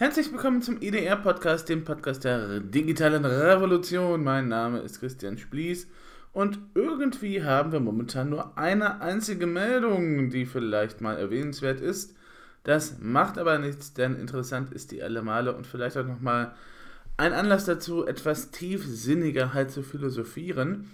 [0.00, 4.24] Herzlich willkommen zum EDR-Podcast, dem Podcast der digitalen Revolution.
[4.24, 5.88] Mein Name ist Christian Splies
[6.32, 12.16] und irgendwie haben wir momentan nur eine einzige Meldung, die vielleicht mal erwähnenswert ist.
[12.64, 16.54] Das macht aber nichts, denn interessant ist die alle Male und vielleicht auch nochmal
[17.18, 20.90] ein Anlass dazu, etwas tiefsinniger halt zu philosophieren.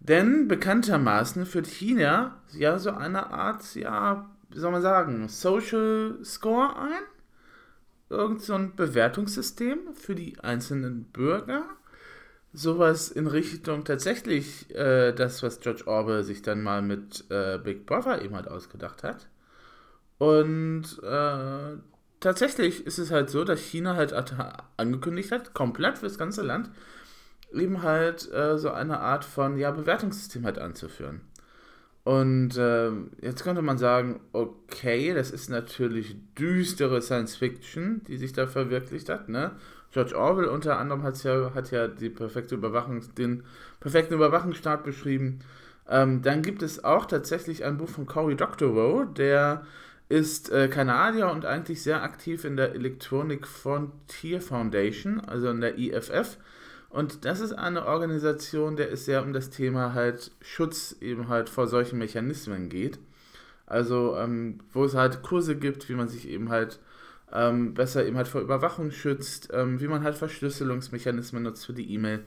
[0.00, 6.76] Denn bekanntermaßen führt China ja so eine Art, ja, wie soll man sagen, Social Score
[6.76, 7.19] ein
[8.10, 11.64] irgend so ein Bewertungssystem für die einzelnen Bürger.
[12.52, 17.86] Sowas in Richtung tatsächlich äh, das, was George Orwell sich dann mal mit äh, Big
[17.86, 19.28] Brother eben halt ausgedacht hat.
[20.18, 21.76] Und äh,
[22.18, 24.12] tatsächlich ist es halt so, dass China halt
[24.76, 26.70] angekündigt hat, komplett fürs ganze Land,
[27.52, 31.20] eben halt äh, so eine Art von ja, Bewertungssystem halt anzuführen.
[32.04, 32.90] Und äh,
[33.20, 39.08] jetzt könnte man sagen, okay, das ist natürlich düstere Science Fiction, die sich da verwirklicht
[39.08, 39.28] hat.
[39.28, 39.52] Ne?
[39.92, 43.42] George Orwell unter anderem hat's ja, hat ja die perfekte Überwachung, den
[43.80, 45.40] perfekten Überwachungsstaat beschrieben.
[45.88, 49.66] Ähm, dann gibt es auch tatsächlich ein Buch von Cory Doctorow, der
[50.08, 55.78] ist äh, Kanadier und eigentlich sehr aktiv in der Electronic Frontier Foundation, also in der
[55.78, 56.38] EFF.
[56.90, 61.48] Und das ist eine Organisation, der es sehr um das Thema halt Schutz eben halt
[61.48, 62.98] vor solchen Mechanismen geht.
[63.66, 66.80] Also, ähm, wo es halt Kurse gibt, wie man sich eben halt
[67.32, 71.94] ähm, besser eben halt vor Überwachung schützt, ähm, wie man halt Verschlüsselungsmechanismen nutzt für die
[71.94, 72.24] E-Mail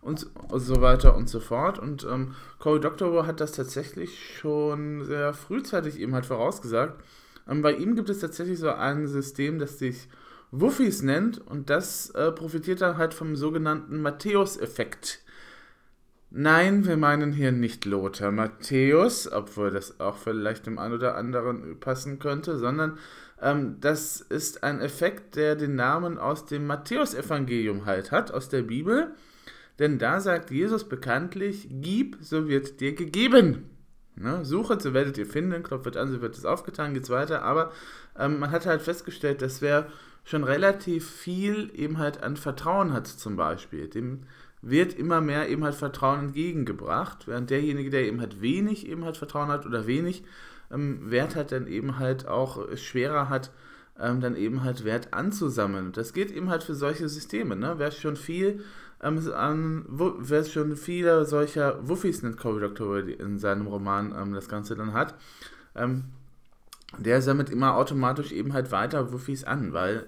[0.00, 1.78] und, so weiter und so fort.
[1.78, 7.02] Und ähm, Cory Doctorow hat das tatsächlich schon sehr frühzeitig eben halt vorausgesagt.
[7.48, 10.08] Ähm, bei ihm gibt es tatsächlich so ein System, das sich
[10.60, 15.20] Wuffis nennt und das äh, profitiert dann halt vom sogenannten Matthäus-Effekt.
[16.30, 21.78] Nein, wir meinen hier nicht Lothar Matthäus, obwohl das auch vielleicht dem einen oder anderen
[21.78, 22.98] passen könnte, sondern
[23.40, 28.62] ähm, das ist ein Effekt, der den Namen aus dem Matthäusevangelium halt hat, aus der
[28.62, 29.14] Bibel.
[29.78, 33.70] Denn da sagt Jesus bekanntlich, gib, so wird dir gegeben.
[34.16, 34.44] Ne?
[34.44, 37.42] Suche, so werdet ihr finden, klopft an, so wird es aufgetan, geht's weiter.
[37.42, 37.72] Aber
[38.18, 39.88] ähm, man hat halt festgestellt, dass wer
[40.24, 43.88] schon relativ viel eben halt an Vertrauen hat zum Beispiel.
[43.88, 44.20] Dem
[44.62, 49.18] wird immer mehr eben halt Vertrauen entgegengebracht, während derjenige, der eben halt wenig eben halt
[49.18, 50.24] Vertrauen hat oder wenig
[50.72, 53.50] ähm, Wert hat, dann eben halt auch schwerer hat,
[54.00, 55.92] ähm, dann eben halt Wert anzusammeln.
[55.92, 57.56] Das geht eben halt für solche Systeme.
[57.56, 57.74] Ne?
[57.76, 58.64] Wer schon viel
[59.02, 64.48] ähm, an, wer schon viele solcher Wuffis nennt Cory Doctorow in seinem Roman ähm, das
[64.48, 65.14] Ganze dann hat,
[65.74, 66.04] ähm,
[66.98, 70.06] der sammelt immer automatisch eben halt weiter Wuffis an, weil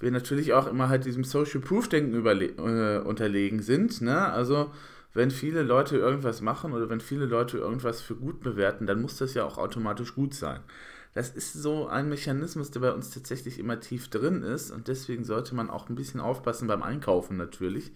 [0.00, 4.00] wir natürlich auch immer halt diesem Social Proof Denken äh, unterlegen sind.
[4.00, 4.32] Ne?
[4.32, 4.70] Also
[5.14, 9.16] wenn viele Leute irgendwas machen oder wenn viele Leute irgendwas für gut bewerten, dann muss
[9.16, 10.60] das ja auch automatisch gut sein.
[11.14, 15.24] Das ist so ein Mechanismus, der bei uns tatsächlich immer tief drin ist und deswegen
[15.24, 17.92] sollte man auch ein bisschen aufpassen beim Einkaufen natürlich.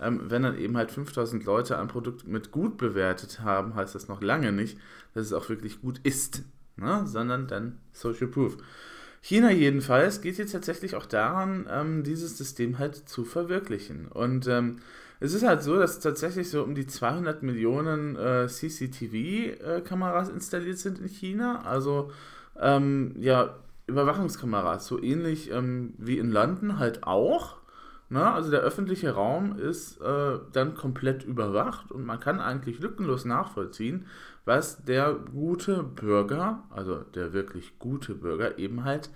[0.00, 4.08] Ähm, wenn dann eben halt 5000 Leute ein Produkt mit gut bewertet haben, heißt das
[4.08, 4.78] noch lange nicht,
[5.12, 6.42] dass es auch wirklich gut ist
[6.76, 7.02] ne?
[7.06, 8.56] sondern dann Social Proof.
[9.20, 14.08] China jedenfalls geht jetzt tatsächlich auch daran, ähm, dieses System halt zu verwirklichen.
[14.08, 14.78] Und ähm,
[15.20, 20.78] es ist halt so, dass tatsächlich so um die 200 Millionen äh, CCTV-Kameras äh, installiert
[20.78, 21.62] sind in China.
[21.64, 22.10] Also
[22.60, 23.54] ähm, ja,
[23.86, 27.58] Überwachungskameras, so ähnlich ähm, wie in London halt auch.
[28.08, 28.30] Ne?
[28.30, 34.06] Also der öffentliche Raum ist äh, dann komplett überwacht und man kann eigentlich lückenlos nachvollziehen,
[34.44, 39.10] was der gute Bürger, also der wirklich gute Bürger eben halt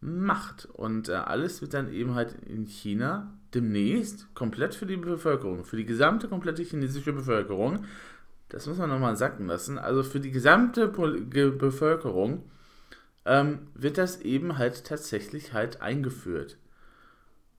[0.00, 0.66] macht.
[0.72, 5.76] Und äh, alles wird dann eben halt in China demnächst komplett für die Bevölkerung, für
[5.76, 7.84] die gesamte komplette chinesische Bevölkerung,
[8.50, 12.44] das muss man nochmal sacken lassen, also für die gesamte Bevölkerung
[13.24, 16.56] ähm, wird das eben halt tatsächlich halt eingeführt.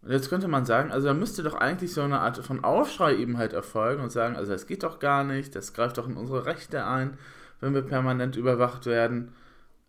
[0.07, 3.37] Jetzt könnte man sagen, also da müsste doch eigentlich so eine Art von Aufschrei eben
[3.37, 6.45] halt erfolgen und sagen, also das geht doch gar nicht, das greift doch in unsere
[6.45, 7.17] Rechte ein,
[7.59, 9.33] wenn wir permanent überwacht werden.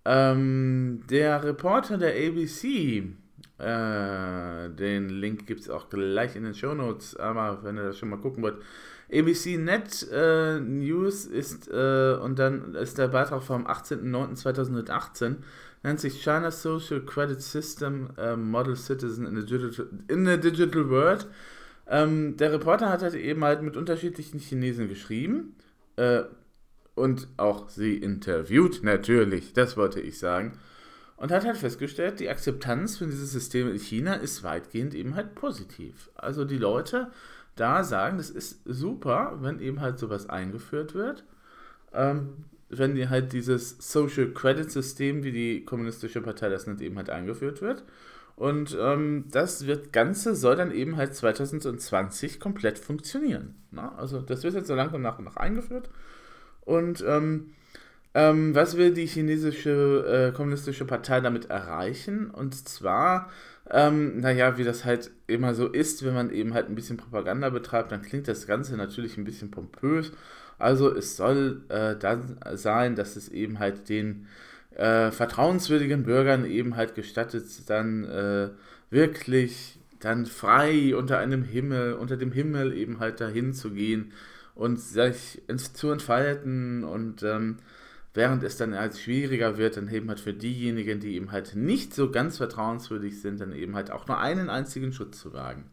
[0.05, 3.05] Ähm, der Reporter der ABC,
[3.59, 7.99] äh, den Link gibt es auch gleich in den Show Notes, aber wenn ihr das
[7.99, 8.57] schon mal gucken wollt,
[9.13, 15.37] ABC Net äh, News ist, äh, und dann ist der Beitrag vom 18.09.2018
[15.83, 20.89] nennt sich China Social Credit System uh, Model Citizen in a Digital, in a digital
[20.89, 21.27] World.
[21.87, 25.57] Ähm, der Reporter hat halt eben halt mit unterschiedlichen Chinesen geschrieben
[25.97, 26.23] äh,
[26.95, 30.59] und auch sie interviewt, natürlich, das wollte ich sagen.
[31.17, 35.35] Und hat halt festgestellt, die Akzeptanz für dieses System in China ist weitgehend eben halt
[35.35, 36.11] positiv.
[36.15, 37.11] Also die Leute
[37.57, 41.25] da sagen, das ist super, wenn eben halt sowas eingeführt wird.
[41.93, 46.97] Ähm, wenn die halt dieses Social Credit System, wie die Kommunistische Partei das nennt, eben
[46.97, 47.85] halt eingeführt wird.
[48.37, 53.57] Und ähm, das wird Ganze soll dann eben halt 2020 komplett funktionieren.
[53.71, 53.95] Na?
[53.97, 55.91] Also das wird jetzt so langsam nach und nach eingeführt.
[56.63, 57.53] Und ähm,
[58.15, 62.31] ähm, was will die chinesische äh, kommunistische Partei damit erreichen?
[62.31, 63.31] Und zwar,
[63.71, 67.51] ähm, naja, wie das halt immer so ist, wenn man eben halt ein bisschen Propaganda
[67.51, 70.13] betreibt, dann klingt das Ganze natürlich ein bisschen pompös.
[70.61, 74.27] Also es soll äh, dann sein, dass es eben halt den
[74.77, 78.51] äh, vertrauenswürdigen Bürgern eben halt gestattet, dann äh,
[78.91, 84.13] wirklich dann frei unter einem Himmel, unter dem Himmel eben halt dahin zu gehen
[84.55, 85.43] und sich
[85.75, 87.59] zu entfalten und ähm,
[88.15, 91.95] während es dann halt schwieriger wird, dann eben halt für diejenigen, die eben halt nicht
[91.95, 95.71] so ganz vertrauenswürdig sind, dann eben halt auch nur einen einzigen Schutz zu wagen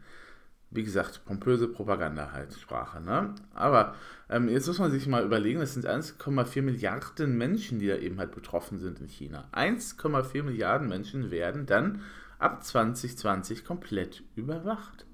[0.70, 3.02] wie gesagt, pompöse Propaganda halt, Sprache.
[3.02, 3.36] Ne?
[3.54, 3.96] Aber
[4.30, 8.20] ähm, jetzt muss man sich mal überlegen, es sind 1,4 Milliarden Menschen, die da eben
[8.20, 9.48] halt betroffen sind in China.
[9.54, 12.02] 1,4 Milliarden Menschen werden dann
[12.40, 15.06] ab 2020 komplett überwacht.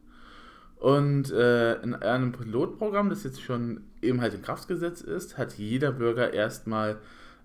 [0.77, 5.54] Und äh, in einem Pilotprogramm, das jetzt schon eben halt in Kraft gesetzt ist, hat
[5.54, 6.98] jeder Bürger erstmal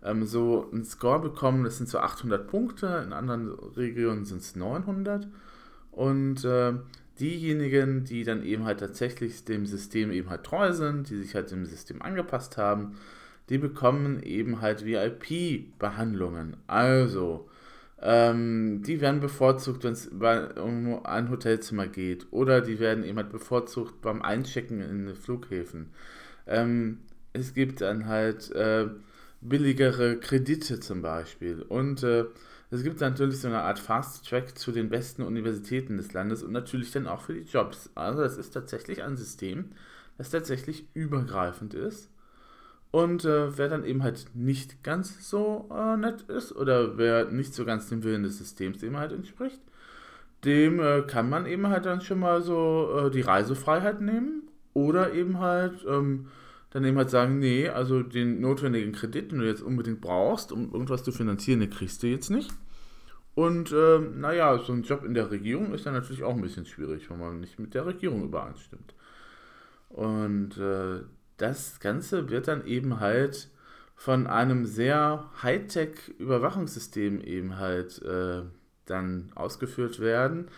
[0.03, 1.65] ähm, so einen Score bekommen.
[1.65, 5.29] Das sind so 800 Punkte, in anderen Regionen sind es 900.
[5.93, 6.75] Und äh,
[7.21, 11.51] diejenigen, die dann eben halt tatsächlich dem System eben halt treu sind, die sich halt
[11.51, 12.97] dem System angepasst haben,
[13.49, 16.57] die bekommen eben halt VIP-Behandlungen.
[16.67, 17.49] Also,
[18.01, 22.27] ähm, die werden bevorzugt, wenn es um ein Hotelzimmer geht.
[22.31, 25.91] Oder die werden eben halt bevorzugt beim Einchecken in Flughäfen.
[26.47, 26.99] Ähm,
[27.33, 28.87] es gibt dann halt äh,
[29.41, 31.63] billigere Kredite zum Beispiel.
[31.63, 32.27] Und äh,
[32.71, 36.53] es gibt natürlich so eine Art Fast Track zu den besten Universitäten des Landes und
[36.53, 37.91] natürlich dann auch für die Jobs.
[37.95, 39.71] Also das ist tatsächlich ein System,
[40.19, 42.11] das tatsächlich übergreifend ist.
[42.91, 47.55] Und äh, wer dann eben halt nicht ganz so äh, nett ist oder wer nicht
[47.55, 49.61] so ganz dem Willen des Systems eben halt entspricht,
[50.45, 55.13] dem äh, kann man eben halt dann schon mal so äh, die Reisefreiheit nehmen oder
[55.13, 56.29] eben halt ähm,
[56.71, 60.73] dann eben halt sagen, nee, also den notwendigen Kredit, den du jetzt unbedingt brauchst, um
[60.73, 62.51] irgendwas zu finanzieren, den kriegst du jetzt nicht.
[63.35, 66.67] Und äh, naja, so ein Job in der Regierung ist dann natürlich auch ein bisschen
[66.67, 68.95] schwierig, wenn man nicht mit der Regierung übereinstimmt.
[69.89, 71.05] Und äh,
[71.37, 73.49] das Ganze wird dann eben halt
[73.95, 78.43] von einem sehr Hightech-Überwachungssystem eben halt äh,
[78.87, 80.49] dann ausgeführt werden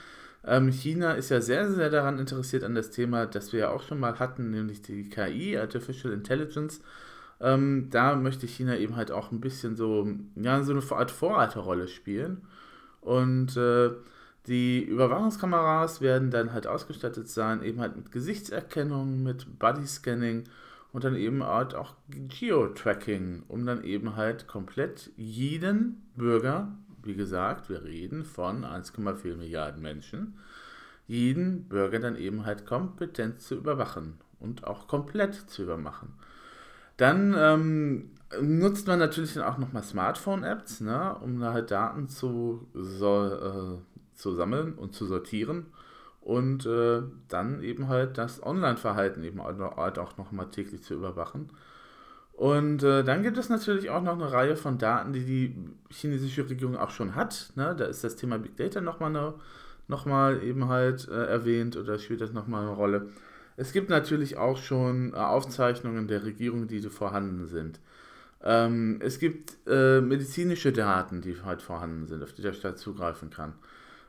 [0.45, 3.83] ähm, China ist ja sehr, sehr daran interessiert an das Thema, das wir ja auch
[3.83, 6.81] schon mal hatten, nämlich die KI, Artificial Intelligence.
[7.41, 11.89] Ähm, da möchte China eben halt auch ein bisschen so, ja, so eine Art Vorreiterrolle
[11.89, 12.43] spielen.
[13.01, 13.91] Und äh,
[14.47, 20.45] die Überwachungskameras werden dann halt ausgestattet sein, eben halt mit Gesichtserkennung, mit Bodyscanning
[20.93, 26.73] und dann eben halt auch Geo-Tracking, um dann eben halt komplett jeden Bürger
[27.05, 30.38] wie gesagt, wir reden von 1,4 Milliarden Menschen,
[31.06, 36.14] jeden Bürger dann eben halt kompetent zu überwachen und auch komplett zu überwachen.
[36.97, 38.11] Dann ähm,
[38.41, 43.79] nutzt man natürlich dann auch nochmal Smartphone-Apps, ne, um da halt Daten zu, so, äh,
[44.14, 45.67] zu sammeln und zu sortieren
[46.20, 51.50] und äh, dann eben halt das Online-Verhalten eben halt auch nochmal täglich zu überwachen.
[52.41, 55.55] Und äh, dann gibt es natürlich auch noch eine Reihe von Daten, die die
[55.91, 57.53] chinesische Regierung auch schon hat.
[57.55, 57.77] Ne?
[57.77, 59.35] Da ist das Thema Big Data nochmal
[59.89, 63.11] noch mal eben halt äh, erwähnt oder spielt das nochmal eine Rolle.
[63.59, 67.79] Es gibt natürlich auch schon äh, Aufzeichnungen der Regierung, die vorhanden sind.
[68.43, 73.29] Ähm, es gibt äh, medizinische Daten, die halt vorhanden sind, auf die der Staat zugreifen
[73.29, 73.53] kann.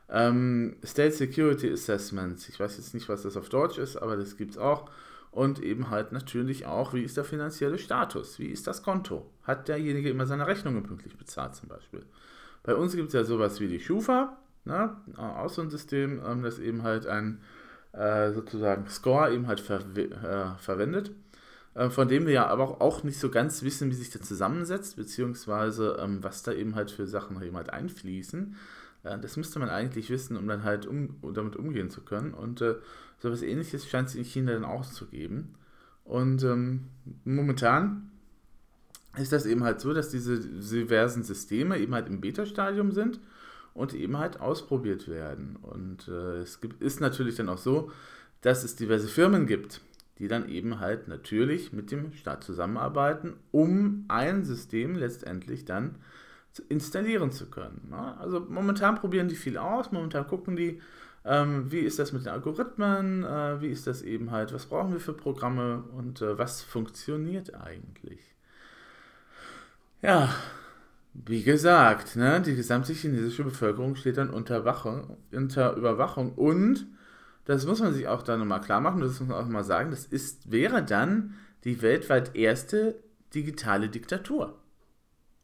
[0.08, 4.38] Ähm, State Security Assessments, ich weiß jetzt nicht, was das auf Deutsch ist, aber das
[4.38, 4.88] gibt es auch
[5.32, 9.66] und eben halt natürlich auch, wie ist der finanzielle Status, wie ist das Konto, hat
[9.66, 12.04] derjenige immer seine Rechnungen pünktlich bezahlt zum Beispiel.
[12.62, 14.94] Bei uns gibt es ja sowas wie die Schufa, ne?
[15.16, 17.40] auch so ein System, ähm, das eben halt ein
[17.92, 21.12] äh, sozusagen Score eben halt ver äh, verwendet,
[21.74, 24.96] äh, von dem wir ja aber auch nicht so ganz wissen, wie sich der zusammensetzt,
[24.96, 28.54] beziehungsweise ähm, was da eben halt für Sachen eben halt einfließen.
[29.04, 32.34] Äh, das müsste man eigentlich wissen, um dann halt um, damit umgehen zu können.
[32.34, 32.76] Und äh,
[33.22, 35.54] so etwas ähnliches scheint es in China dann auch zu geben.
[36.02, 36.88] Und ähm,
[37.24, 38.10] momentan
[39.16, 43.20] ist das eben halt so, dass diese diversen Systeme eben halt im Beta-Stadium sind
[43.74, 45.56] und eben halt ausprobiert werden.
[45.62, 47.92] Und äh, es gibt, ist natürlich dann auch so,
[48.40, 49.82] dass es diverse Firmen gibt,
[50.18, 55.94] die dann eben halt natürlich mit dem Staat zusammenarbeiten, um ein System letztendlich dann
[56.68, 57.86] installieren zu können.
[57.88, 58.18] Ne?
[58.18, 60.80] Also momentan probieren die viel aus, momentan gucken die,
[61.24, 64.92] ähm, wie ist das mit den Algorithmen, äh, wie ist das eben halt, was brauchen
[64.92, 68.20] wir für Programme und äh, was funktioniert eigentlich.
[70.02, 70.28] Ja,
[71.14, 76.86] Wie gesagt, ne, die gesamte chinesische Bevölkerung steht dann unter, Wachung, unter Überwachung und
[77.44, 79.90] das muss man sich auch dann nochmal klar machen, das muss man auch mal sagen,
[79.90, 83.02] das ist, wäre dann die weltweit erste
[83.34, 84.58] digitale Diktatur.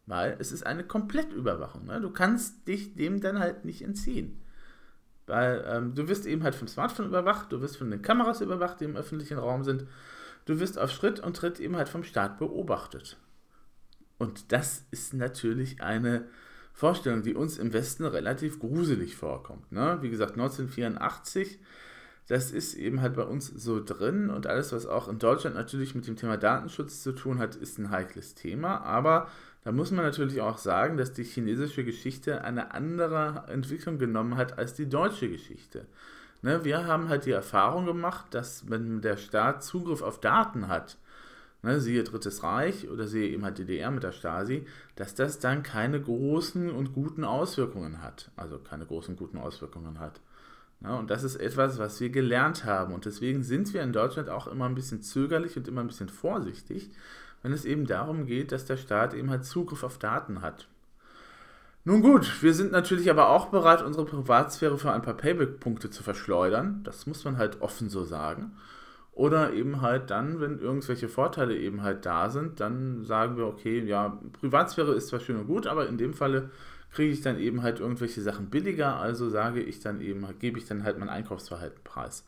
[0.06, 1.86] Weil es ist eine Komplettüberwachung.
[1.86, 2.00] Ne?
[2.00, 4.40] Du kannst dich dem dann halt nicht entziehen.
[5.28, 8.80] Weil ähm, du wirst eben halt vom Smartphone überwacht, du wirst von den Kameras überwacht,
[8.80, 9.86] die im öffentlichen Raum sind.
[10.44, 13.18] Du wirst auf Schritt und Tritt eben halt vom Staat beobachtet.
[14.18, 16.26] Und das ist natürlich eine
[16.72, 19.72] Vorstellung, die uns im Westen relativ gruselig vorkommt.
[19.72, 19.98] Ne?
[20.00, 21.58] Wie gesagt, 1984,
[22.28, 25.94] das ist eben halt bei uns so drin und alles, was auch in Deutschland natürlich
[25.94, 28.82] mit dem Thema Datenschutz zu tun hat, ist ein heikles Thema.
[28.82, 29.28] Aber
[29.68, 34.56] da muss man natürlich auch sagen, dass die chinesische Geschichte eine andere Entwicklung genommen hat
[34.56, 35.84] als die deutsche Geschichte.
[36.40, 40.96] Ne, wir haben halt die Erfahrung gemacht, dass wenn der Staat Zugriff auf Daten hat,
[41.62, 44.64] ne, siehe Drittes Reich oder siehe eben halt DDR mit der Stasi,
[44.96, 48.30] dass das dann keine großen und guten Auswirkungen hat.
[48.36, 50.22] Also keine großen guten Auswirkungen hat.
[50.80, 52.94] Ne, und das ist etwas, was wir gelernt haben.
[52.94, 56.08] Und deswegen sind wir in Deutschland auch immer ein bisschen zögerlich und immer ein bisschen
[56.08, 56.90] vorsichtig,
[57.42, 60.68] wenn es eben darum geht, dass der Staat eben halt Zugriff auf Daten hat.
[61.84, 66.02] Nun gut, wir sind natürlich aber auch bereit, unsere Privatsphäre für ein paar Payback-Punkte zu
[66.02, 66.80] verschleudern.
[66.84, 68.52] Das muss man halt offen so sagen.
[69.12, 73.82] Oder eben halt dann, wenn irgendwelche Vorteile eben halt da sind, dann sagen wir, okay,
[73.84, 76.50] ja, Privatsphäre ist zwar schön und gut, aber in dem Falle
[76.92, 80.66] kriege ich dann eben halt irgendwelche Sachen billiger, also sage ich dann eben, gebe ich
[80.66, 82.24] dann halt mein Einkaufsverhalten preis.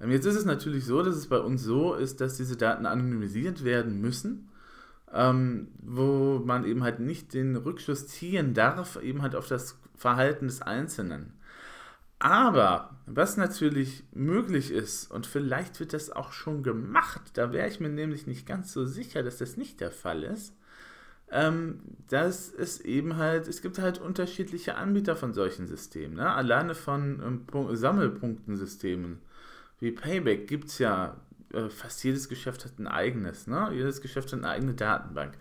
[0.00, 2.86] Ähm, jetzt ist es natürlich so, dass es bei uns so ist, dass diese Daten
[2.86, 4.48] anonymisiert werden müssen,
[5.12, 10.46] ähm, wo man eben halt nicht den Rückschluss ziehen darf, eben halt auf das Verhalten
[10.46, 11.32] des Einzelnen.
[12.20, 17.78] Aber was natürlich möglich ist, und vielleicht wird das auch schon gemacht, da wäre ich
[17.78, 20.52] mir nämlich nicht ganz so sicher, dass das nicht der Fall ist,
[21.30, 26.16] ähm, dass es eben halt, es gibt halt unterschiedliche Anbieter von solchen Systemen.
[26.16, 26.28] Ne?
[26.28, 29.18] Alleine von ähm, Sammelpunktensystemen
[29.80, 31.16] wie Payback gibt es ja,
[31.52, 33.46] äh, fast jedes Geschäft hat ein eigenes.
[33.46, 33.70] Ne?
[33.72, 35.34] Jedes Geschäft hat eine eigene Datenbank.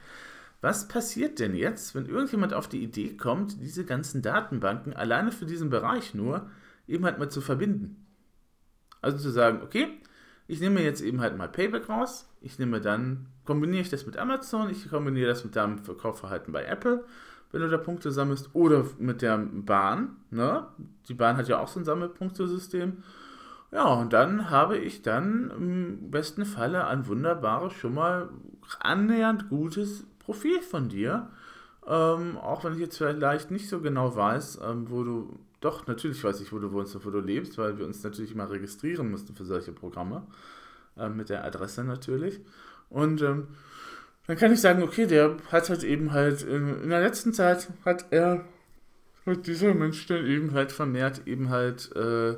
[0.62, 5.46] Was passiert denn jetzt, wenn irgendjemand auf die Idee kommt, diese ganzen Datenbanken alleine für
[5.46, 6.50] diesen Bereich nur
[6.88, 8.08] eben halt mal zu verbinden.
[9.02, 9.88] Also zu sagen, okay,
[10.48, 14.18] ich nehme jetzt eben halt mal Payback raus, ich nehme dann, kombiniere ich das mit
[14.18, 17.06] Amazon, ich kombiniere das mit deinem Verkaufverhalten bei Apple,
[17.52, 20.68] wenn du da Punkte sammelst, oder mit der Bahn, ne?
[21.08, 23.04] Die Bahn hat ja auch so ein Sammelpunktesystem.
[23.72, 28.30] Ja, und dann habe ich dann im besten Falle ein wunderbares, schon mal
[28.80, 31.30] annähernd gutes Profil von dir.
[31.86, 36.24] Ähm, auch wenn ich jetzt vielleicht nicht so genau weiß, ähm, wo du doch, natürlich
[36.24, 39.10] weiß ich, wo du wohnst und wo du lebst, weil wir uns natürlich mal registrieren
[39.10, 40.28] mussten für solche Programme.
[40.98, 42.40] Äh, mit der Adresse natürlich.
[42.90, 43.48] Und ähm,
[44.26, 47.70] dann kann ich sagen, okay, der hat halt eben halt in, in der letzten Zeit
[47.86, 48.46] hat er
[49.26, 52.38] hat dieser Mensch eben halt vermehrt eben halt äh,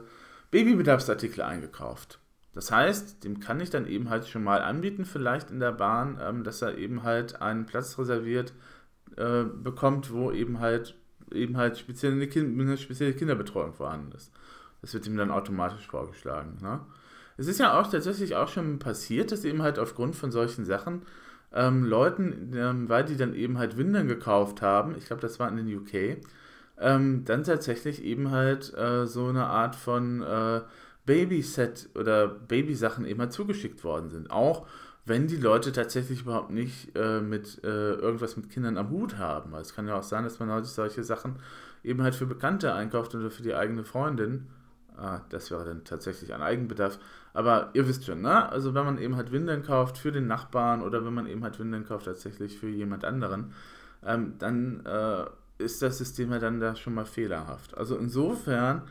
[0.52, 2.20] Babybedarfsartikel eingekauft.
[2.54, 6.20] Das heißt, dem kann ich dann eben halt schon mal anbieten, vielleicht in der Bahn,
[6.22, 8.54] ähm, dass er eben halt einen Platz reserviert
[9.16, 10.96] äh, bekommt, wo eben halt
[11.32, 14.32] eben halt speziell kind, eine spezielle Kinderbetreuung vorhanden ist.
[14.82, 16.58] Das wird ihm dann automatisch vorgeschlagen.
[16.62, 16.80] Ne?
[17.38, 21.04] Es ist ja auch tatsächlich auch schon passiert, dass eben halt aufgrund von solchen Sachen
[21.54, 25.50] ähm, Leuten, ähm, weil die dann eben halt Windeln gekauft haben, ich glaube, das war
[25.50, 26.22] in den UK,
[26.80, 30.62] ähm, dann tatsächlich eben halt äh, so eine Art von äh,
[31.06, 34.32] Babyset oder Babysachen eben halt zugeschickt worden sind.
[34.32, 34.68] Auch
[35.06, 39.54] wenn die Leute tatsächlich überhaupt nicht äh, mit äh, irgendwas mit Kindern am Hut haben.
[39.56, 41.38] Also es kann ja auch sein, dass man heute solche Sachen
[41.84, 44.48] eben halt für Bekannte einkauft oder für die eigene Freundin.
[44.96, 47.00] Ah, das wäre dann tatsächlich ein Eigenbedarf.
[47.34, 48.50] Aber ihr wisst schon, ne?
[48.50, 51.58] Also wenn man eben halt Windeln kauft für den Nachbarn oder wenn man eben halt
[51.58, 53.54] Windeln kauft tatsächlich für jemand anderen,
[54.06, 55.26] ähm, dann äh,
[55.60, 57.78] ist das System ja dann da schon mal fehlerhaft.
[57.78, 58.84] Also insofern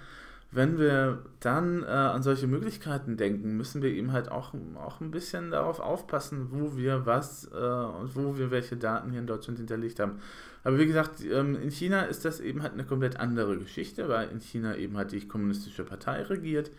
[0.51, 5.11] wenn wir dann äh, an solche Möglichkeiten denken, müssen wir eben halt auch, auch ein
[5.11, 9.59] bisschen darauf aufpassen, wo wir was äh, und wo wir welche Daten hier in Deutschland
[9.59, 10.21] hinterlegt haben.
[10.65, 14.31] Aber wie gesagt, ähm, in China ist das eben halt eine komplett andere Geschichte, weil
[14.31, 16.71] in China eben halt die kommunistische Partei regiert,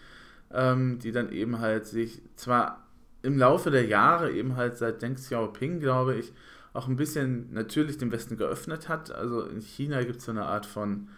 [0.51, 2.87] ähm, die dann eben halt sich zwar
[3.21, 6.33] im Laufe der Jahre eben halt seit Deng Xiaoping, glaube ich,
[6.73, 9.11] auch ein bisschen natürlich dem Westen geöffnet hat.
[9.11, 11.09] Also in China gibt es so eine Art von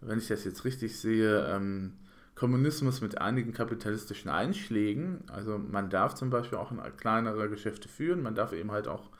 [0.00, 1.92] wenn ich das jetzt richtig sehe, ähm,
[2.34, 5.24] Kommunismus mit einigen kapitalistischen Einschlägen.
[5.30, 9.10] Also man darf zum Beispiel auch kleinere Geschäfte führen, man darf eben halt auch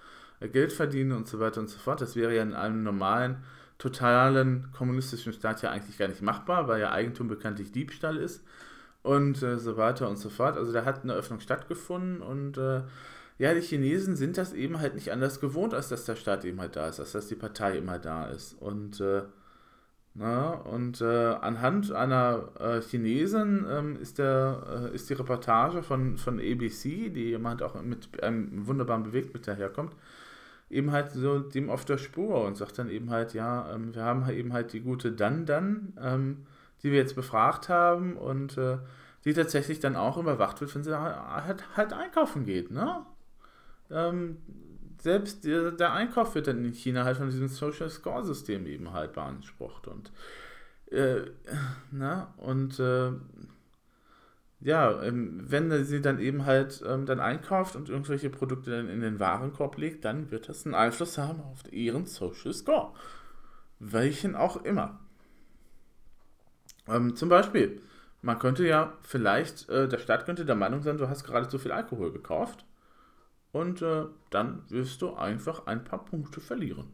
[0.40, 2.00] äh, Geld verdienen und so weiter und so fort.
[2.00, 3.36] Das wäre ja in einem normalen,
[3.78, 8.42] totalen kommunistischen Staat ja eigentlich gar nicht machbar, weil ja Eigentum bekanntlich Diebstahl ist
[9.02, 10.56] und äh, so weiter und so fort.
[10.56, 12.82] Also da hat eine Öffnung stattgefunden und äh,
[13.40, 16.60] ja, die Chinesen sind das eben halt nicht anders gewohnt, als dass der Staat eben
[16.60, 18.52] halt da ist, als dass die Partei immer da ist.
[18.60, 19.22] Und, äh,
[20.12, 26.18] na, und äh, anhand einer äh, Chinesin ähm, ist, der, äh, ist die Reportage von,
[26.18, 29.96] von ABC, die jemand auch mit einem wunderbaren Bewegtbild daherkommt,
[30.68, 34.04] eben halt so dem auf der Spur und sagt dann eben halt, ja, ähm, wir
[34.04, 36.46] haben halt eben halt die gute Dan Dan, ähm,
[36.82, 38.76] die wir jetzt befragt haben und äh,
[39.24, 43.06] die tatsächlich dann auch überwacht wird, wenn sie halt, halt einkaufen geht, ne?
[43.90, 44.38] Ähm,
[45.00, 49.14] selbst der, Einkauf wird dann in China halt von diesem Social Score System eben halt
[49.14, 50.12] beansprucht und
[50.90, 51.22] äh,
[51.90, 53.12] na, und äh,
[54.60, 59.00] ja, ähm, wenn sie dann eben halt ähm, dann einkauft und irgendwelche Produkte dann in
[59.00, 62.92] den Warenkorb legt, dann wird das einen Einfluss haben auf ihren Social Score.
[63.78, 65.00] Welchen auch immer.
[66.86, 67.80] Ähm, zum Beispiel,
[68.20, 71.58] man könnte ja vielleicht, äh, der Staat könnte der Meinung sein, du hast gerade zu
[71.58, 72.66] viel Alkohol gekauft
[73.52, 76.86] und äh, dann wirst du einfach ein paar Punkte verlieren.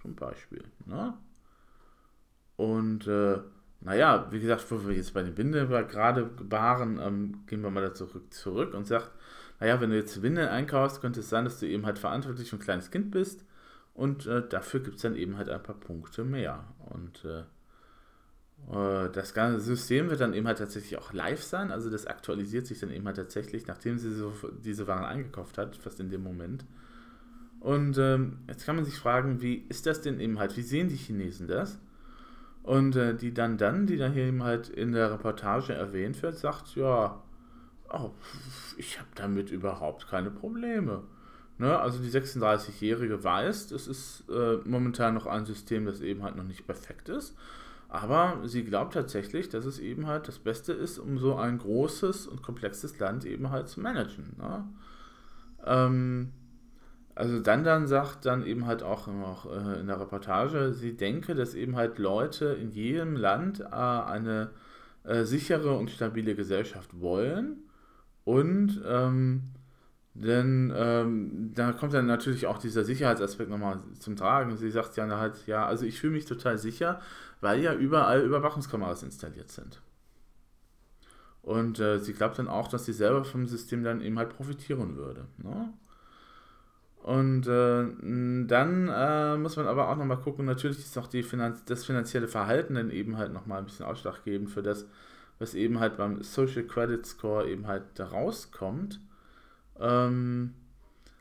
[0.00, 0.64] Zum Beispiel.
[0.86, 1.14] Ne?
[2.56, 3.38] Und äh,
[3.80, 7.82] naja, wie gesagt, wo wir jetzt bei den Windeln gerade waren, ähm, gehen wir mal
[7.82, 9.10] da zurück, zurück und sagt,
[9.60, 12.58] naja, wenn du jetzt Windeln einkaufst, könnte es sein, dass du eben halt verantwortlich ein
[12.58, 13.44] kleines Kind bist
[13.94, 16.64] und äh, dafür gibt es dann eben halt ein paar Punkte mehr.
[16.78, 17.44] Und äh,
[18.70, 22.80] das ganze System wird dann eben halt tatsächlich auch live sein, also das aktualisiert sich
[22.80, 24.32] dann eben halt tatsächlich, nachdem sie so
[24.64, 26.64] diese Waren eingekauft hat, fast in dem Moment.
[27.60, 30.88] Und ähm, jetzt kann man sich fragen, wie ist das denn eben halt, wie sehen
[30.88, 31.78] die Chinesen das?
[32.62, 36.38] Und äh, die dann dann, die dann hier eben halt in der Reportage erwähnt wird,
[36.38, 37.22] sagt, ja,
[37.92, 38.10] oh,
[38.76, 41.02] ich habe damit überhaupt keine Probleme.
[41.58, 41.78] Ne?
[41.78, 46.44] Also die 36-Jährige weiß, es ist äh, momentan noch ein System, das eben halt noch
[46.44, 47.36] nicht perfekt ist.
[47.92, 52.26] Aber sie glaubt tatsächlich, dass es eben halt das Beste ist, um so ein großes
[52.26, 54.34] und komplexes Land eben halt zu managen.
[54.38, 54.64] Ne?
[55.66, 56.32] Ähm,
[57.14, 61.52] also dann sagt dann eben halt auch noch äh, in der Reportage, sie denke, dass
[61.54, 64.52] eben halt Leute in jedem Land äh, eine
[65.04, 67.58] äh, sichere und stabile Gesellschaft wollen
[68.24, 69.42] und ähm,
[70.14, 74.56] denn ähm, da kommt dann natürlich auch dieser Sicherheitsaspekt nochmal zum Tragen.
[74.56, 77.00] Sie sagt ja halt, ja, also ich fühle mich total sicher,
[77.42, 79.82] weil ja überall Überwachungskameras installiert sind.
[81.42, 84.96] Und äh, sie glaubt dann auch, dass sie selber vom System dann eben halt profitieren
[84.96, 85.26] würde.
[85.38, 85.72] Ne?
[87.02, 91.64] Und äh, dann äh, muss man aber auch nochmal gucken, natürlich ist auch die Finanz
[91.64, 94.86] das finanzielle Verhalten dann eben halt nochmal ein bisschen ausschlaggebend für das,
[95.40, 99.00] was eben halt beim Social Credit Score eben halt da rauskommt.
[99.80, 100.54] Ähm,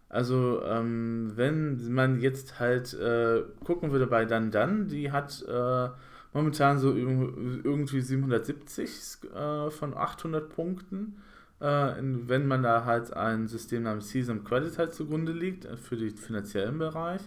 [0.08, 5.90] also, ähm, wenn man jetzt halt äh, gucken würde bei Dan Dan, die hat äh,
[6.34, 11.18] momentan so irgendwie 770 äh, von 800 Punkten.
[11.60, 15.98] Äh, wenn man da halt ein System namens Season Credit halt zugrunde liegt äh, für
[15.98, 17.22] den finanziellen Bereich.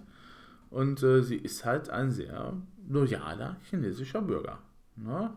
[0.71, 2.55] Und äh, sie ist halt ein sehr
[2.89, 4.59] loyaler chinesischer Bürger.
[4.97, 5.31] Ne?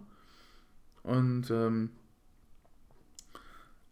[1.03, 1.91] Und ähm,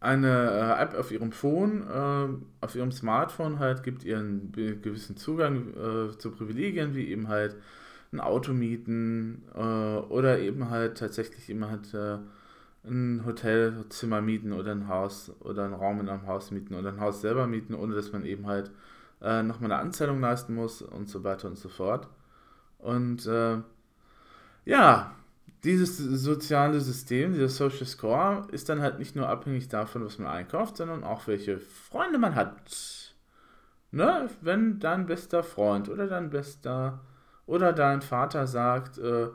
[0.00, 5.16] eine äh, App auf ihrem Phone, äh, auf ihrem Smartphone halt, gibt ihr einen gewissen
[5.16, 5.72] Zugang
[6.18, 7.56] zu Privilegien, wie eben halt
[8.12, 12.18] ein Auto mieten äh, oder eben halt tatsächlich immer halt äh,
[12.84, 17.00] ein Hotelzimmer mieten oder ein Haus oder einen Raum in einem Haus mieten oder ein
[17.00, 18.70] Haus selber mieten, ohne dass man eben halt
[19.20, 22.08] äh, nochmal eine Anzahlung leisten muss und so weiter und so fort.
[22.78, 23.28] Und
[24.64, 25.16] ja,
[25.66, 30.28] dieses soziale System, dieser Social Score, ist dann halt nicht nur abhängig davon, was man
[30.28, 33.14] einkauft, sondern auch welche Freunde man hat.
[33.90, 34.28] Ne?
[34.40, 37.00] Wenn dein bester Freund oder dein bester
[37.46, 39.28] oder dein Vater sagt, äh,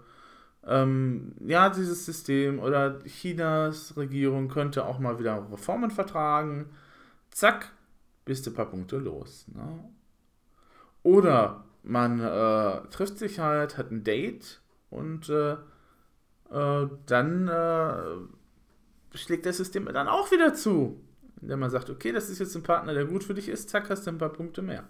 [0.67, 6.69] ähm, ja, dieses System oder Chinas Regierung könnte auch mal wieder Reformen vertragen,
[7.31, 7.71] zack,
[8.25, 9.47] bist du ein paar Punkte los.
[9.53, 9.83] Ne?
[11.03, 15.53] Oder man äh, trifft sich halt, hat ein Date und äh,
[16.51, 21.01] äh, dann äh, schlägt das System dann auch wieder zu.
[21.41, 23.89] Indem man sagt, okay, das ist jetzt ein Partner, der gut für dich ist, zack,
[23.89, 24.83] hast du ein paar Punkte mehr.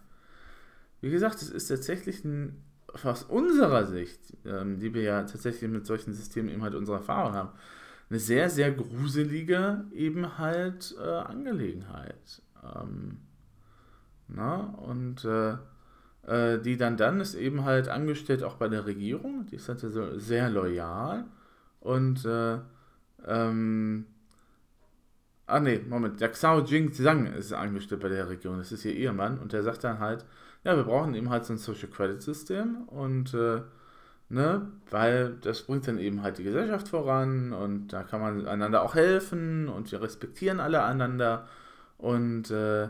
[0.99, 2.61] Wie gesagt, es ist tatsächlich ein,
[3.03, 7.33] aus unserer Sicht, ähm, die wir ja tatsächlich mit solchen Systemen eben halt unsere Erfahrung
[7.33, 7.49] haben,
[8.09, 12.41] eine sehr, sehr gruselige eben halt äh, Angelegenheit.
[12.63, 13.21] Ähm,
[14.27, 15.55] na, und äh,
[16.27, 19.83] äh, die dann dann ist eben halt angestellt auch bei der Regierung, die ist halt
[20.21, 21.25] sehr loyal
[21.79, 22.59] und äh,
[23.25, 24.05] ähm,
[25.51, 28.95] ah ne, Moment, der Xiao Jing Zhang ist angestellt bei der Region, das ist ihr
[28.95, 30.25] Ehemann und der sagt dann halt,
[30.63, 32.83] ja, wir brauchen eben halt so ein Social Credit System.
[32.87, 33.61] Und äh,
[34.29, 37.53] ne, weil das bringt dann eben halt die Gesellschaft voran.
[37.53, 39.69] Und da kann man einander auch helfen.
[39.69, 41.47] Und wir respektieren alle einander.
[41.97, 42.89] Und äh, äh,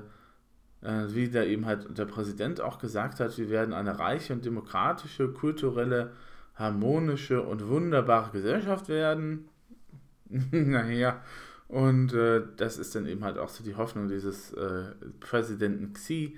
[1.09, 5.29] wie da eben halt der Präsident auch gesagt hat, wir werden eine reiche und demokratische,
[5.29, 6.11] kulturelle,
[6.55, 9.47] harmonische und wunderbare Gesellschaft werden.
[10.51, 11.21] naja,
[11.71, 16.37] und äh, das ist dann eben halt auch so die Hoffnung dieses äh, Präsidenten Xi,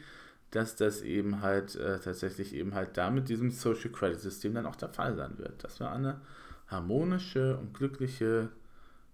[0.51, 4.67] dass das eben halt äh, tatsächlich eben halt da mit diesem Social Credit System dann
[4.67, 5.63] auch der Fall sein wird.
[5.63, 6.21] Dass wir eine
[6.67, 8.49] harmonische und glückliche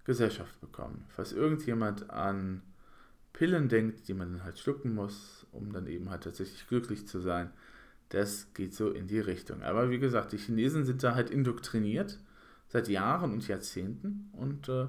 [0.04, 1.06] Gesellschaft bekommen.
[1.08, 2.60] Falls irgendjemand an
[3.32, 7.20] Pillen denkt, die man dann halt schlucken muss, um dann eben halt tatsächlich glücklich zu
[7.20, 7.50] sein,
[8.10, 9.62] das geht so in die Richtung.
[9.62, 12.18] Aber wie gesagt, die Chinesen sind da halt indoktriniert
[12.68, 14.88] seit Jahren und Jahrzehnten und äh,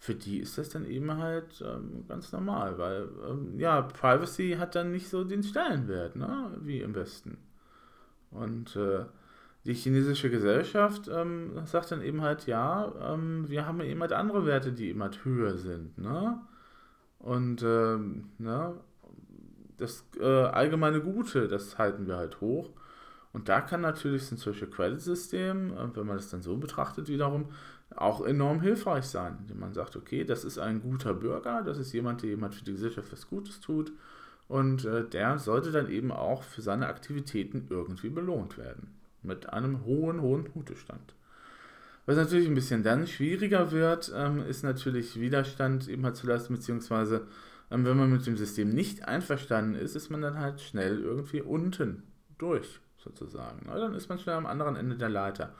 [0.00, 4.74] für die ist das dann eben halt ähm, ganz normal, weil ähm, ja, Privacy hat
[4.74, 7.36] dann nicht so den Stellenwert, ne, wie im Westen.
[8.30, 9.04] Und äh,
[9.66, 14.46] die chinesische Gesellschaft ähm, sagt dann eben halt, ja, ähm, wir haben eben halt andere
[14.46, 16.40] Werte, die eben halt höher sind, ne?
[17.18, 18.72] Und ähm, ne,
[19.76, 22.70] das äh, allgemeine Gute, das halten wir halt hoch.
[23.34, 26.56] Und da kann natürlich so ein Social Credit System, äh, wenn man das dann so
[26.56, 27.50] betrachtet, wiederum
[27.96, 31.92] auch enorm hilfreich sein, indem man sagt, okay, das ist ein guter Bürger, das ist
[31.92, 33.92] jemand, der jemand für die Gesellschaft was Gutes tut
[34.48, 38.94] und äh, der sollte dann eben auch für seine Aktivitäten irgendwie belohnt werden.
[39.22, 41.14] Mit einem hohen, hohen Punktestand.
[42.06, 46.54] Was natürlich ein bisschen dann schwieriger wird, ähm, ist natürlich Widerstand eben halt zu leisten,
[46.54, 47.26] beziehungsweise
[47.70, 51.42] ähm, wenn man mit dem System nicht einverstanden ist, ist man dann halt schnell irgendwie
[51.42, 52.02] unten
[52.38, 53.66] durch, sozusagen.
[53.66, 55.54] Na, dann ist man schnell am anderen Ende der Leiter.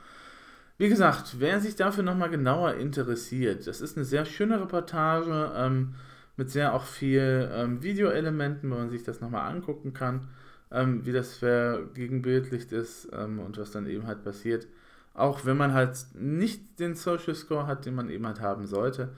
[0.81, 5.93] Wie gesagt, wer sich dafür nochmal genauer interessiert, das ist eine sehr schöne Reportage ähm,
[6.37, 10.29] mit sehr auch viel ähm, Videoelementen, wo man sich das nochmal angucken kann,
[10.71, 14.65] ähm, wie das vergegenbildlicht ist ähm, und was dann eben halt passiert.
[15.13, 19.09] Auch wenn man halt nicht den Social Score hat, den man eben halt haben sollte,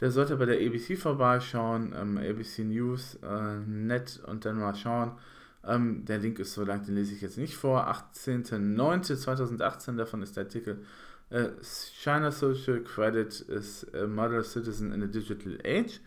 [0.00, 5.16] der sollte bei der ABC vorbeischauen, ähm, ABC News, äh, net und dann mal schauen.
[5.64, 7.88] Ähm, der Link ist so lang, den lese ich jetzt nicht vor.
[7.88, 10.84] 18.09.2018, davon ist der Artikel
[11.30, 16.00] Uh, China Social Credit is a Model Citizen in a Digital Age.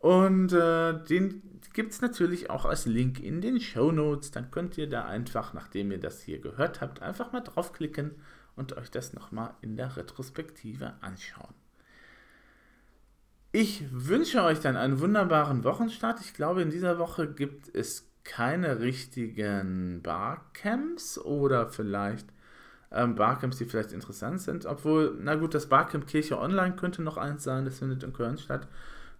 [0.00, 4.32] Und äh, den gibt es natürlich auch als Link in den Show Notes.
[4.32, 8.16] Dann könnt ihr da einfach, nachdem ihr das hier gehört habt, einfach mal draufklicken
[8.56, 11.54] und euch das nochmal in der Retrospektive anschauen.
[13.52, 16.20] Ich wünsche euch dann einen wunderbaren Wochenstart.
[16.20, 22.26] Ich glaube, in dieser Woche gibt es keine richtigen Barcamps oder vielleicht
[22.92, 24.66] ähm, Barcamps, die vielleicht interessant sind.
[24.66, 28.38] Obwohl, na gut, das Barcamp Kirche Online könnte noch eins sein, das findet in Köln
[28.38, 28.68] statt.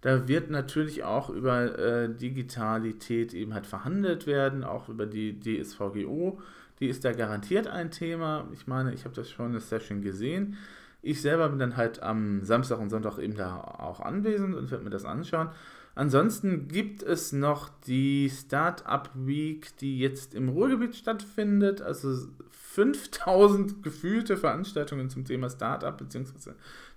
[0.01, 6.41] Da wird natürlich auch über äh, Digitalität eben halt verhandelt werden, auch über die DSVGO.
[6.79, 8.47] Die ist da garantiert ein Thema.
[8.51, 10.57] Ich meine, ich habe das schon in der Session gesehen.
[11.03, 14.83] Ich selber bin dann halt am Samstag und Sonntag eben da auch anwesend und werde
[14.85, 15.49] mir das anschauen.
[15.95, 21.81] Ansonsten gibt es noch die Startup Week, die jetzt im Ruhrgebiet stattfindet.
[21.81, 26.51] Also 5000 gefühlte Veranstaltungen zum Thema Startup bzw.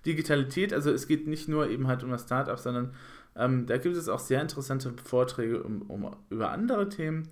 [0.05, 0.73] Digitalität.
[0.73, 2.93] Also es geht nicht nur eben halt um das Startup, sondern
[3.35, 7.27] ähm, da gibt es auch sehr interessante Vorträge um, um über andere Themen.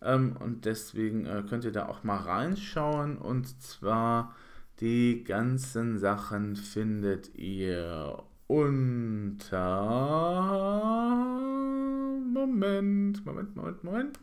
[0.00, 3.18] Ähm, und deswegen äh, könnt ihr da auch mal reinschauen.
[3.18, 4.34] Und zwar
[4.80, 9.66] die ganzen Sachen findet ihr unter
[12.32, 14.18] Moment, Moment, Moment, Moment.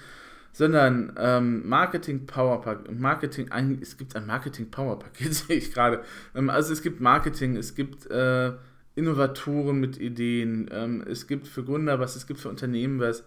[0.52, 3.48] sondern ähm, Marketing Power Marketing,
[3.80, 6.02] es gibt ein Marketing Power Paket, sehe ich gerade.
[6.34, 8.52] Ähm, also es gibt Marketing, es gibt äh,
[8.94, 13.24] Innovatoren mit Ideen, ähm, es gibt für Gründer was, es gibt für Unternehmen was,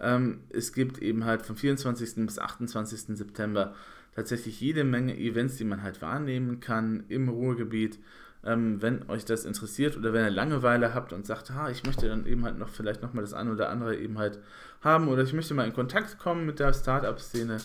[0.00, 2.26] ähm, es gibt eben halt vom 24.
[2.26, 3.16] bis 28.
[3.16, 3.74] September
[4.18, 8.00] tatsächlich jede Menge Events, die man halt wahrnehmen kann im Ruhrgebiet.
[8.44, 12.08] Ähm, wenn euch das interessiert oder wenn ihr Langeweile habt und sagt, ha, ich möchte
[12.08, 14.40] dann eben halt noch vielleicht nochmal das eine oder andere eben halt
[14.80, 17.58] haben oder ich möchte mal in Kontakt kommen mit der Startup-Szene,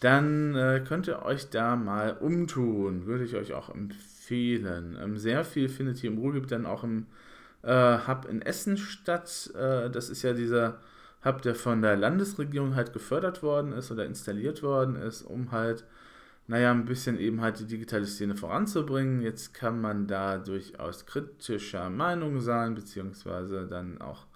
[0.00, 3.04] dann äh, könnt ihr euch da mal umtun.
[3.04, 4.96] Würde ich euch auch empfehlen.
[4.98, 7.04] Ähm, sehr viel findet hier im Ruhrgebiet dann auch im
[7.62, 9.50] äh, Hub in Essen statt.
[9.54, 10.78] Äh, das ist ja dieser
[11.24, 15.84] Hub, der von der Landesregierung halt gefördert worden ist oder installiert worden ist, um halt,
[16.46, 19.22] naja, ein bisschen eben halt die digitale Szene voranzubringen.
[19.22, 24.26] Jetzt kann man da durchaus kritischer Meinung sein, beziehungsweise dann auch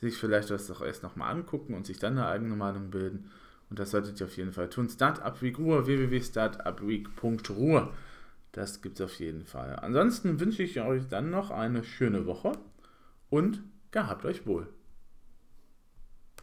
[0.00, 3.30] sich vielleicht das doch erst nochmal angucken und sich dann eine eigene Meinung bilden.
[3.68, 4.88] Und das solltet ihr auf jeden Fall tun.
[4.88, 7.92] Startup Week Ruhr, www.startupweek.ruhr.
[8.52, 9.74] Das gibt es auf jeden Fall.
[9.76, 12.52] Ansonsten wünsche ich euch dann noch eine schöne Woche
[13.28, 14.68] und gehabt euch wohl.